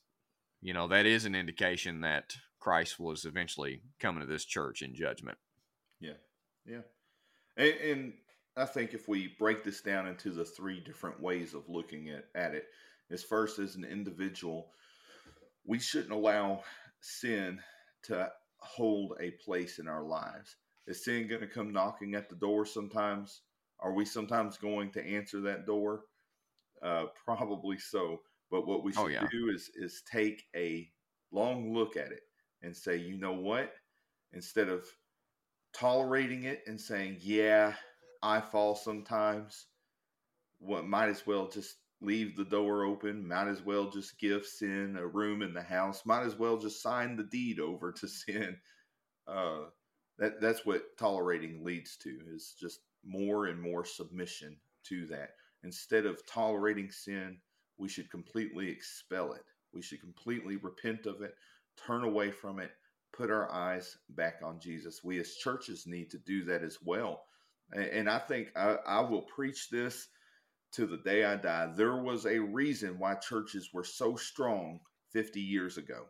[0.64, 4.96] you know, that is an indication that Christ was eventually coming to this church in
[4.96, 5.38] judgment.
[6.00, 6.14] Yeah.
[6.66, 6.82] Yeah.
[7.58, 8.14] And, and
[8.56, 12.26] I think if we break this down into the three different ways of looking at,
[12.34, 12.68] at it,
[13.10, 14.68] is first as an individual,
[15.66, 16.64] we shouldn't allow
[17.02, 17.60] sin
[18.04, 20.56] to hold a place in our lives.
[20.88, 23.42] Is sin going to come knocking at the door sometimes?
[23.80, 26.04] Are we sometimes going to answer that door?
[26.82, 28.22] Uh, probably so.
[28.50, 29.28] But what we oh, should oh, yeah.
[29.32, 30.88] do is is take a
[31.32, 32.22] long look at it
[32.62, 33.72] and say, you know what?
[34.32, 34.86] Instead of
[35.74, 37.74] tolerating it and saying, yeah,
[38.22, 39.68] I fall sometimes,
[40.60, 44.98] what might as well just leave the door open, might as well just give sin
[44.98, 48.58] a room in the house, might as well just sign the deed over to sin.
[49.28, 49.66] Uh,
[50.20, 55.32] that that's what tolerating leads to is just more and more submission to that.
[55.64, 57.38] Instead of tolerating sin,
[57.78, 59.44] we should completely expel it.
[59.74, 61.34] We should completely repent of it,
[61.78, 62.72] turn away from it,
[63.12, 65.04] put our eyes back on Jesus.
[65.04, 67.24] We as churches need to do that as well.
[67.72, 70.08] And I think I, I will preach this
[70.74, 74.80] to the day I die, there was a reason why churches were so strong
[75.12, 76.06] 50 years ago.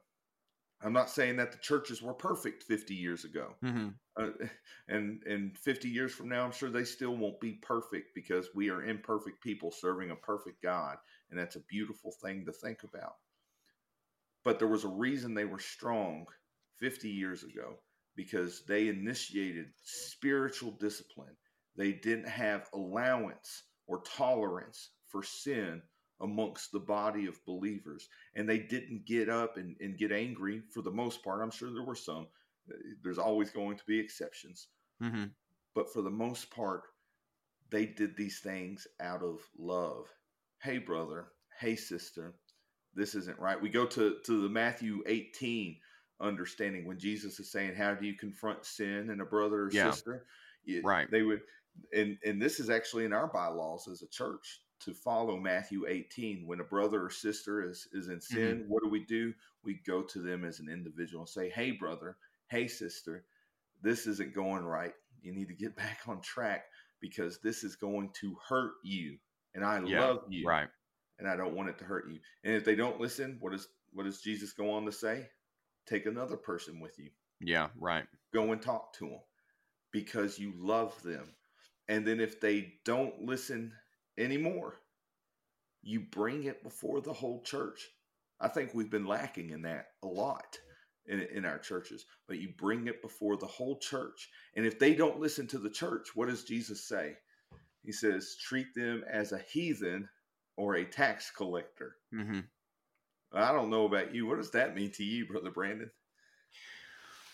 [0.83, 3.55] I'm not saying that the churches were perfect 50 years ago.
[3.63, 3.89] Mm-hmm.
[4.17, 4.45] Uh,
[4.89, 8.69] and and 50 years from now, I'm sure they still won't be perfect because we
[8.69, 10.97] are imperfect people serving a perfect God.
[11.31, 13.15] And that's a beautiful thing to think about.
[14.43, 16.25] But there was a reason they were strong
[16.79, 17.77] 50 years ago
[18.15, 21.35] because they initiated spiritual discipline.
[21.77, 25.81] They didn't have allowance or tolerance for sin
[26.21, 28.07] amongst the body of believers.
[28.35, 31.41] And they didn't get up and, and get angry for the most part.
[31.41, 32.27] I'm sure there were some.
[33.03, 34.67] There's always going to be exceptions.
[35.01, 35.25] Mm-hmm.
[35.75, 36.83] But for the most part,
[37.71, 40.05] they did these things out of love.
[40.61, 41.27] Hey, brother.
[41.59, 42.35] Hey, sister.
[42.95, 43.59] This isn't right.
[43.59, 45.77] We go to, to the Matthew 18
[46.21, 49.91] understanding when Jesus is saying, How do you confront sin in a brother or Yeah.
[49.91, 50.25] sister?
[50.63, 51.09] You- Right.
[51.11, 51.41] They would,
[51.91, 56.45] and, and this is actually in our bylaws as a church to follow Matthew 18.
[56.45, 58.35] When a brother or sister is, is in mm-hmm.
[58.35, 59.33] sin, what do we do?
[59.63, 62.17] We go to them as an individual and say, Hey, brother,
[62.49, 63.25] hey, sister,
[63.81, 64.93] this isn't going right.
[65.21, 66.65] You need to get back on track
[66.99, 69.17] because this is going to hurt you.
[69.55, 70.69] And I Yeah, love you Right.
[71.19, 72.19] and I don't want it to hurt you.
[72.43, 75.29] And if they don't listen, what does what does Jesus go on to say?
[75.85, 77.11] Take another person with you.
[77.39, 77.69] Yeah.
[77.77, 78.05] Right.
[78.33, 79.19] Go and talk to them
[79.91, 81.35] because you love them.
[81.87, 83.73] And then if they don't listen
[84.17, 84.79] anymore,
[85.81, 87.89] you bring it before the whole church.
[88.39, 90.57] I think we've been lacking in that a lot
[91.05, 94.29] in, in our churches, but you bring it before the whole church.
[94.55, 97.17] And if they don't listen to the church, what does Jesus say?
[97.83, 100.07] He says, treat them as a heathen
[100.55, 101.95] or a tax collector.
[102.13, 102.39] Mm-hmm.
[103.33, 104.25] I don't know about you.
[104.25, 105.91] What does that mean to you, Brother Brandon?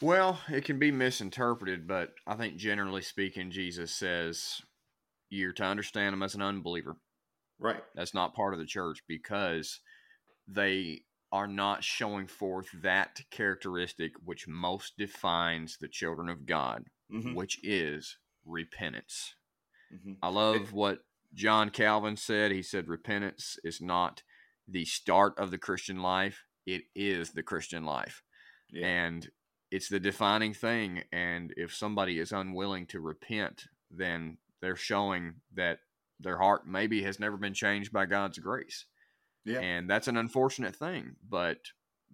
[0.02, 4.62] Well, it can be misinterpreted, but I think generally speaking, Jesus says
[5.30, 6.96] you're to understand them as an unbeliever.
[7.60, 7.84] Right.
[7.96, 9.80] That's not part of the church because
[10.48, 17.34] they are not showing forth that characteristic which most defines the children of God, Mm-hmm.
[17.34, 19.34] which is repentance.
[19.92, 20.14] Mm-hmm.
[20.22, 21.00] I love what
[21.34, 22.52] John Calvin said.
[22.52, 24.22] He said, Repentance is not
[24.68, 28.22] the start of the Christian life, it is the Christian life.
[28.72, 28.86] Yeah.
[28.86, 29.28] And
[29.72, 31.02] it's the defining thing.
[31.12, 35.80] And if somebody is unwilling to repent, then they're showing that
[36.20, 38.86] their heart maybe has never been changed by God's grace.
[39.46, 39.60] yeah.
[39.60, 41.16] And that's an unfortunate thing.
[41.28, 41.58] But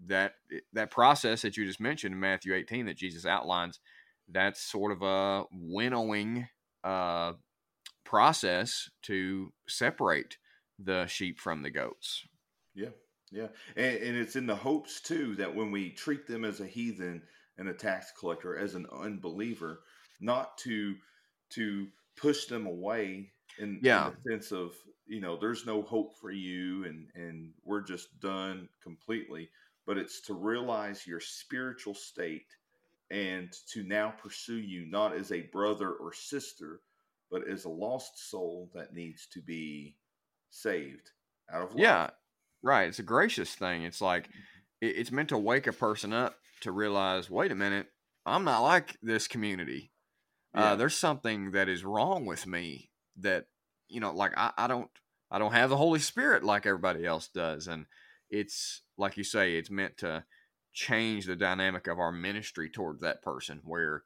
[0.08, 0.34] that
[0.74, 3.80] that process that you just mentioned in Matthew 18 that Jesus outlines,
[4.30, 6.48] that's sort of a winnowing
[6.84, 7.34] uh,
[8.04, 10.38] process to separate
[10.78, 12.26] the sheep from the goats.
[12.74, 12.90] Yeah,
[13.32, 16.68] yeah, and, and it's in the hopes too that when we treat them as a
[16.68, 17.24] heathen
[17.58, 19.80] and a tax collector, as an unbeliever,
[20.20, 20.96] not to
[21.52, 24.08] to push them away in, Yeah.
[24.10, 24.76] in the sense of
[25.08, 29.50] you know there's no hope for you and and we're just done completely,
[29.86, 32.56] but it's to realize your spiritual state
[33.12, 36.82] and to now pursue you not as a brother or sister,
[37.30, 39.96] but as a lost soul that needs to be
[40.50, 41.12] saved
[41.52, 41.80] out of love.
[41.80, 42.10] Yeah,
[42.64, 42.88] right.
[42.88, 43.84] It's a gracious thing.
[43.84, 44.30] It's like
[44.82, 47.88] it's meant to wake a person up to realize, wait a minute,
[48.26, 49.92] I'm not like this community.
[50.56, 50.72] Yeah.
[50.72, 53.48] Uh, there's something that is wrong with me that
[53.88, 54.90] you know, like I, I don't
[55.30, 57.86] I don't have the Holy Spirit like everybody else does, and
[58.30, 60.24] it's like you say, it's meant to
[60.74, 64.04] change the dynamic of our ministry towards that person where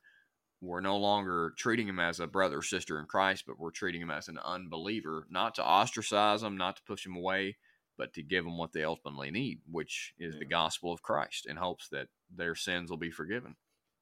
[0.62, 4.02] we're no longer treating him as a brother or sister in Christ, but we're treating
[4.02, 7.58] him as an unbeliever, not to ostracize him, not to push him away,
[7.98, 11.56] but to give them what they ultimately need, which is the gospel of Christ, in
[11.56, 13.56] hopes that their sins will be forgiven.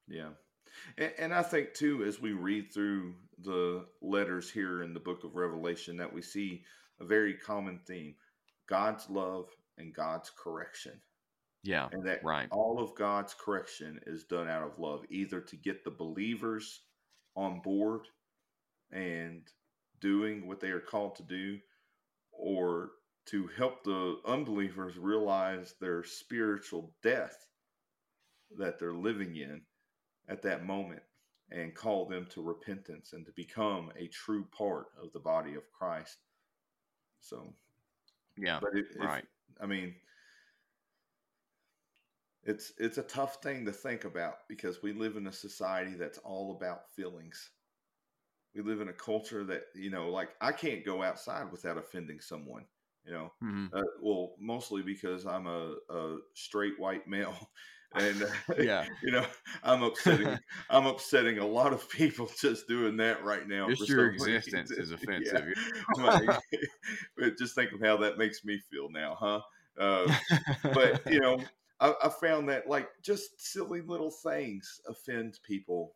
[0.07, 0.29] Yeah.
[0.97, 5.23] And, and I think, too, as we read through the letters here in the book
[5.23, 6.63] of Revelation, that we see
[6.99, 8.15] a very common theme
[8.67, 10.99] God's love and God's correction.
[11.63, 12.47] Yeah, And that right.
[12.51, 16.81] all of God's correction is done out of love, either to get the believers
[17.35, 18.07] on board
[18.91, 19.41] and
[19.99, 21.59] doing what they are called to do,
[22.31, 22.91] or
[23.25, 27.35] to help the unbelievers realize their spiritual death
[28.57, 29.61] that they're living in
[30.27, 31.03] at that moment
[31.49, 35.71] and call them to repentance and to become a true part of the body of
[35.71, 36.25] Christ.
[37.19, 37.55] So,
[38.37, 39.27] Yeah, but it, if- right.
[39.61, 40.01] I mean,
[42.41, 46.17] it's it's a tough thing to think about because we live in a society that's
[46.19, 47.51] all about feelings.
[48.53, 52.19] We live in a culture that you know, like I can't go outside without offending
[52.21, 52.67] someone.
[53.05, 53.71] You know, Mhm.
[53.71, 57.51] uh, well, mostly because I'm a, a straight white male.
[57.95, 59.25] And uh, yeah, you know,
[59.63, 60.37] I'm upsetting.
[60.69, 63.69] I'm upsetting a lot of people just doing that right now.
[63.69, 64.83] Just your existence reason.
[64.83, 65.53] is offensive.
[65.97, 66.37] Yeah.
[67.17, 69.41] but just think of how that makes me feel now, huh?
[69.79, 70.13] Uh,
[70.73, 71.39] but you know,
[71.79, 75.93] I, I found that like just silly little things offend people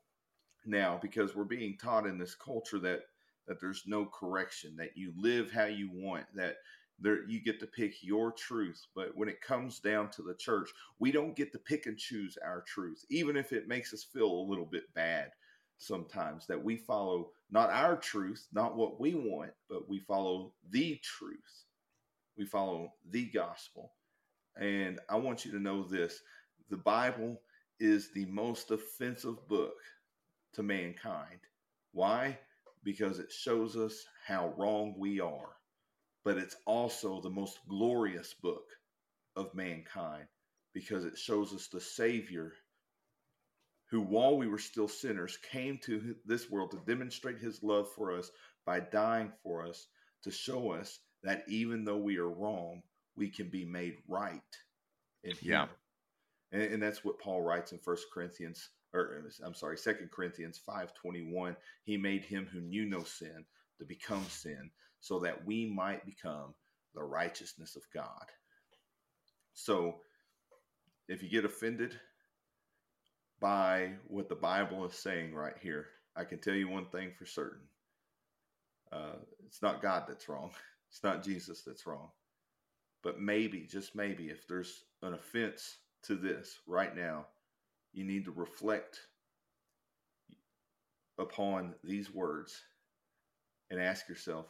[0.65, 3.01] now because we're being taught in this culture that
[3.47, 6.57] that there's no correction, that you live how you want, that
[7.01, 8.85] there you get to pick your truth.
[8.95, 12.37] But when it comes down to the church, we don't get to pick and choose
[12.45, 15.31] our truth, even if it makes us feel a little bit bad
[15.77, 20.99] sometimes that we follow not our truth, not what we want, but we follow the
[21.01, 21.65] truth.
[22.37, 23.91] We follow the gospel.
[24.59, 26.21] And I want you to know this
[26.69, 27.41] the Bible
[27.79, 29.73] is the most offensive book
[30.53, 31.39] to mankind.
[31.93, 32.37] Why?
[32.83, 35.49] Because it shows us how wrong we are
[36.23, 38.65] but it's also the most glorious book
[39.35, 40.25] of mankind
[40.73, 42.53] because it shows us the Savior
[43.89, 48.17] who, while we were still sinners, came to this world to demonstrate his love for
[48.17, 48.31] us
[48.65, 49.87] by dying for us
[50.23, 52.81] to show us that even though we are wrong,
[53.17, 54.41] we can be made right
[55.23, 55.37] in him.
[55.41, 55.67] Yeah.
[56.53, 61.55] And, and that's what Paul writes in First Corinthians, or I'm sorry, Second Corinthians 5:21.
[61.83, 63.45] He made him who knew no sin
[63.79, 64.71] to become sin
[65.01, 66.53] so that we might become
[66.95, 68.25] the righteousness of God.
[69.53, 69.95] So,
[71.09, 71.99] if you get offended
[73.41, 77.25] by what the Bible is saying right here, I can tell you one thing for
[77.25, 77.67] certain.
[78.91, 80.51] Uh, it's not God that's wrong.
[80.89, 82.09] It's not Jesus that's wrong.
[83.01, 87.27] But maybe, just maybe, if there's an offense to this right now,
[87.93, 88.99] you need to reflect
[91.17, 92.61] upon these words
[93.69, 94.47] and ask yourself,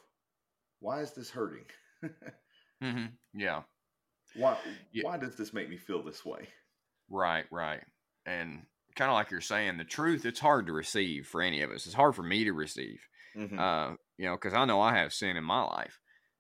[0.82, 1.66] why is this hurting?
[2.84, 3.06] mm-hmm.
[3.34, 3.62] Yeah.
[4.36, 4.58] Why
[4.92, 5.04] yeah.
[5.06, 6.48] why does this make me feel this way?
[7.10, 7.82] Right, right.
[8.26, 8.64] And
[8.96, 11.86] kind of like you're saying, the truth, it's hard to receive for any of us.
[11.86, 13.00] It's hard for me to receive.
[13.38, 13.60] Mm-hmm.
[13.60, 16.00] Uh, you know, because I know I have sin in my life.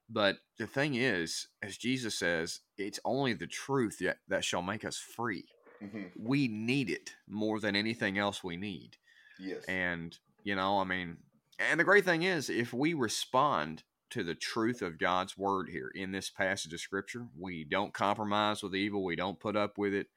[0.09, 4.83] But the thing is, as Jesus says, it's only the truth that, that shall make
[4.83, 5.45] us free.
[5.81, 6.03] Mm-hmm.
[6.19, 8.97] We need it more than anything else we need.
[9.39, 9.63] Yes.
[9.65, 11.17] And, you know, I mean,
[11.59, 15.91] and the great thing is, if we respond to the truth of God's word here
[15.93, 17.27] in this passage of scripture.
[17.37, 20.07] We don't compromise with evil, we don't put up with it.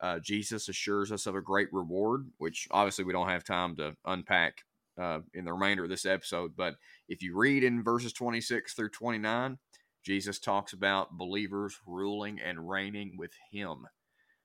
[0.00, 3.96] Uh, Jesus assures us of a great reward, which obviously we don't have time to
[4.06, 4.64] unpack
[5.00, 6.52] uh, in the remainder of this episode.
[6.56, 6.76] But
[7.08, 9.58] if you read in verses 26 through 29,
[10.04, 13.86] Jesus talks about believers ruling and reigning with Him.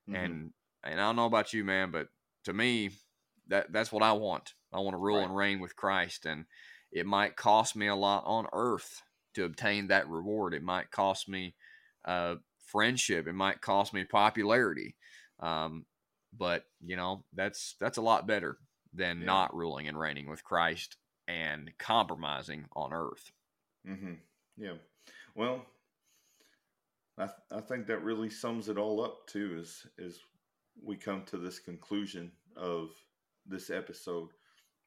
[0.10, 0.16] Mm-hmm.
[0.16, 0.52] And
[0.84, 2.08] and I don't know about you, man, but
[2.44, 2.92] to me,
[3.48, 4.54] that that's what I want.
[4.74, 5.26] I want to rule right.
[5.26, 6.26] and reign with Christ.
[6.26, 6.46] And
[6.96, 10.54] it might cost me a lot on earth to obtain that reward.
[10.54, 11.54] It might cost me
[12.06, 12.36] uh,
[12.66, 13.28] friendship.
[13.28, 14.96] It might cost me popularity.
[15.42, 15.86] Um,
[16.38, 18.58] but you know that's that's a lot better
[18.94, 19.26] than yeah.
[19.26, 20.96] not ruling and reigning with Christ
[21.28, 23.32] and compromising on earth.
[23.88, 24.14] Mm-hmm.
[24.58, 24.76] Yeah.
[25.36, 25.66] Well,
[27.18, 29.58] I th- I think that really sums it all up too.
[29.60, 30.22] Is is
[30.82, 32.90] we come to this conclusion of
[33.46, 34.30] this episode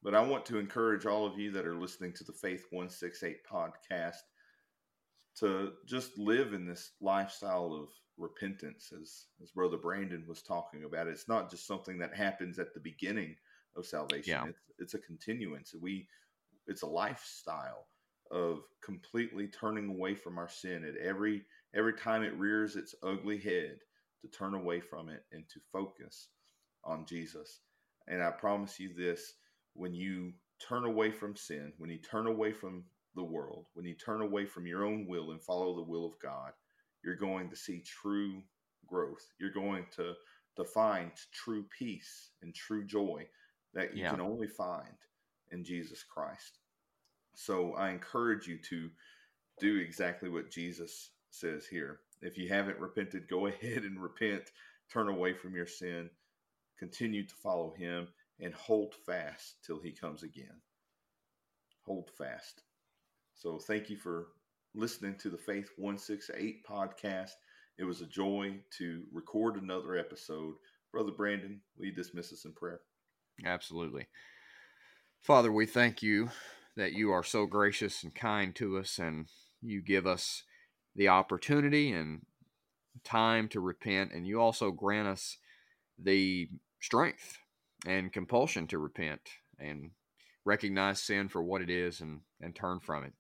[0.03, 3.39] but I want to encourage all of you that are listening to the Faith 168
[3.51, 4.17] podcast
[5.41, 11.07] to just live in this lifestyle of repentance, as, as Brother Brandon was talking about.
[11.07, 13.37] It's not just something that happens at the beginning
[13.77, 14.47] of salvation, yeah.
[14.47, 15.75] it's, it's a continuance.
[15.81, 16.09] We,
[16.67, 17.87] it's a lifestyle
[18.31, 21.43] of completely turning away from our sin at every
[21.75, 23.79] every time it rears its ugly head
[24.21, 26.29] to turn away from it and to focus
[26.85, 27.61] on Jesus.
[28.07, 29.35] And I promise you this
[29.79, 33.95] when you turn away from sin, when you turn away from the world, when you
[33.95, 36.53] turn away from your own will and follow the will of God,
[37.05, 38.43] you're going to see true
[38.87, 39.25] growth.
[39.39, 40.15] You're going to,
[40.57, 43.27] to find true peace and true joy
[43.75, 44.11] that you yeah.
[44.11, 44.97] can only find
[45.53, 46.59] in Jesus Christ.
[47.35, 48.91] So I encourage you to
[49.61, 52.01] do exactly what Jesus says here.
[52.21, 54.51] If you haven't repented, go ahead and repent,
[54.93, 56.11] turn away from your sin,
[56.79, 58.09] continue to follow him,
[58.41, 60.61] and hold fast till he comes again.
[61.87, 62.63] Hold fast.
[63.35, 64.29] So thank you for
[64.75, 67.33] listening to the Faith 168 podcast.
[67.79, 70.55] It was a joy to record another episode.
[70.93, 72.81] Brother Brandon, will you dismiss us in prayer?
[73.45, 74.07] Absolutely.
[75.23, 76.31] Father, we thank you
[76.77, 79.27] that you are so gracious and kind to us and
[79.61, 80.45] you give us
[80.95, 82.23] the opportunity and
[83.05, 85.39] time to repent and you also grant us
[85.99, 86.49] the
[86.81, 87.39] strength
[87.87, 89.21] and compulsion to repent
[89.59, 89.91] and
[90.45, 93.13] recognize sin for what it is and, and turn from it.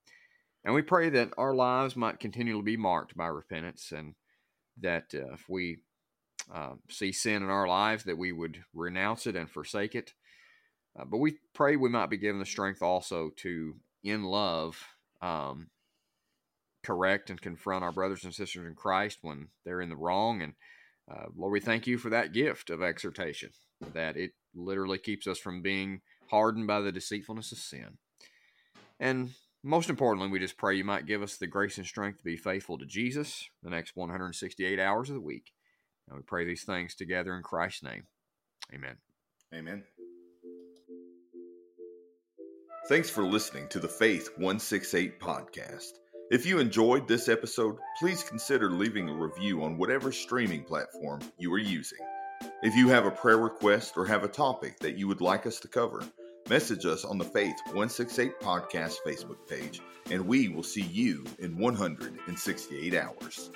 [0.65, 4.15] And we pray that our lives might continually be marked by repentance and
[4.81, 5.79] that uh, if we
[6.53, 10.15] uh, see sin in our lives, that we would renounce it and forsake it.
[10.99, 14.83] Uh, but we pray we might be given the strength also to, in love,
[15.21, 15.69] um,
[16.83, 20.43] correct and confront our brothers and sisters in Christ when they're in the wrong.
[20.43, 20.55] And
[21.11, 23.51] uh, Lord, we thank you for that gift of exhortation,
[23.95, 26.01] that it literally keeps us from being
[26.31, 27.99] hardened by the deceitfulness of sin.
[29.01, 29.31] And
[29.63, 32.37] most importantly, we just pray you might give us the grace and strength to be
[32.37, 35.53] faithful to Jesus the next 168 hours of the week.
[36.09, 38.05] And we pray these things together in Christ's name.
[38.75, 38.97] Amen.
[39.55, 39.85] Amen.
[42.89, 45.93] Thanks for listening to the Faith 168 podcast.
[46.31, 51.51] If you enjoyed this episode, please consider leaving a review on whatever streaming platform you
[51.55, 52.01] are using.
[52.63, 55.59] If you have a prayer request or have a topic that you would like us
[55.61, 56.03] to cover,
[56.51, 61.57] message us on the Faith 168 Podcast Facebook page, and we will see you in
[61.57, 63.51] 168 hours.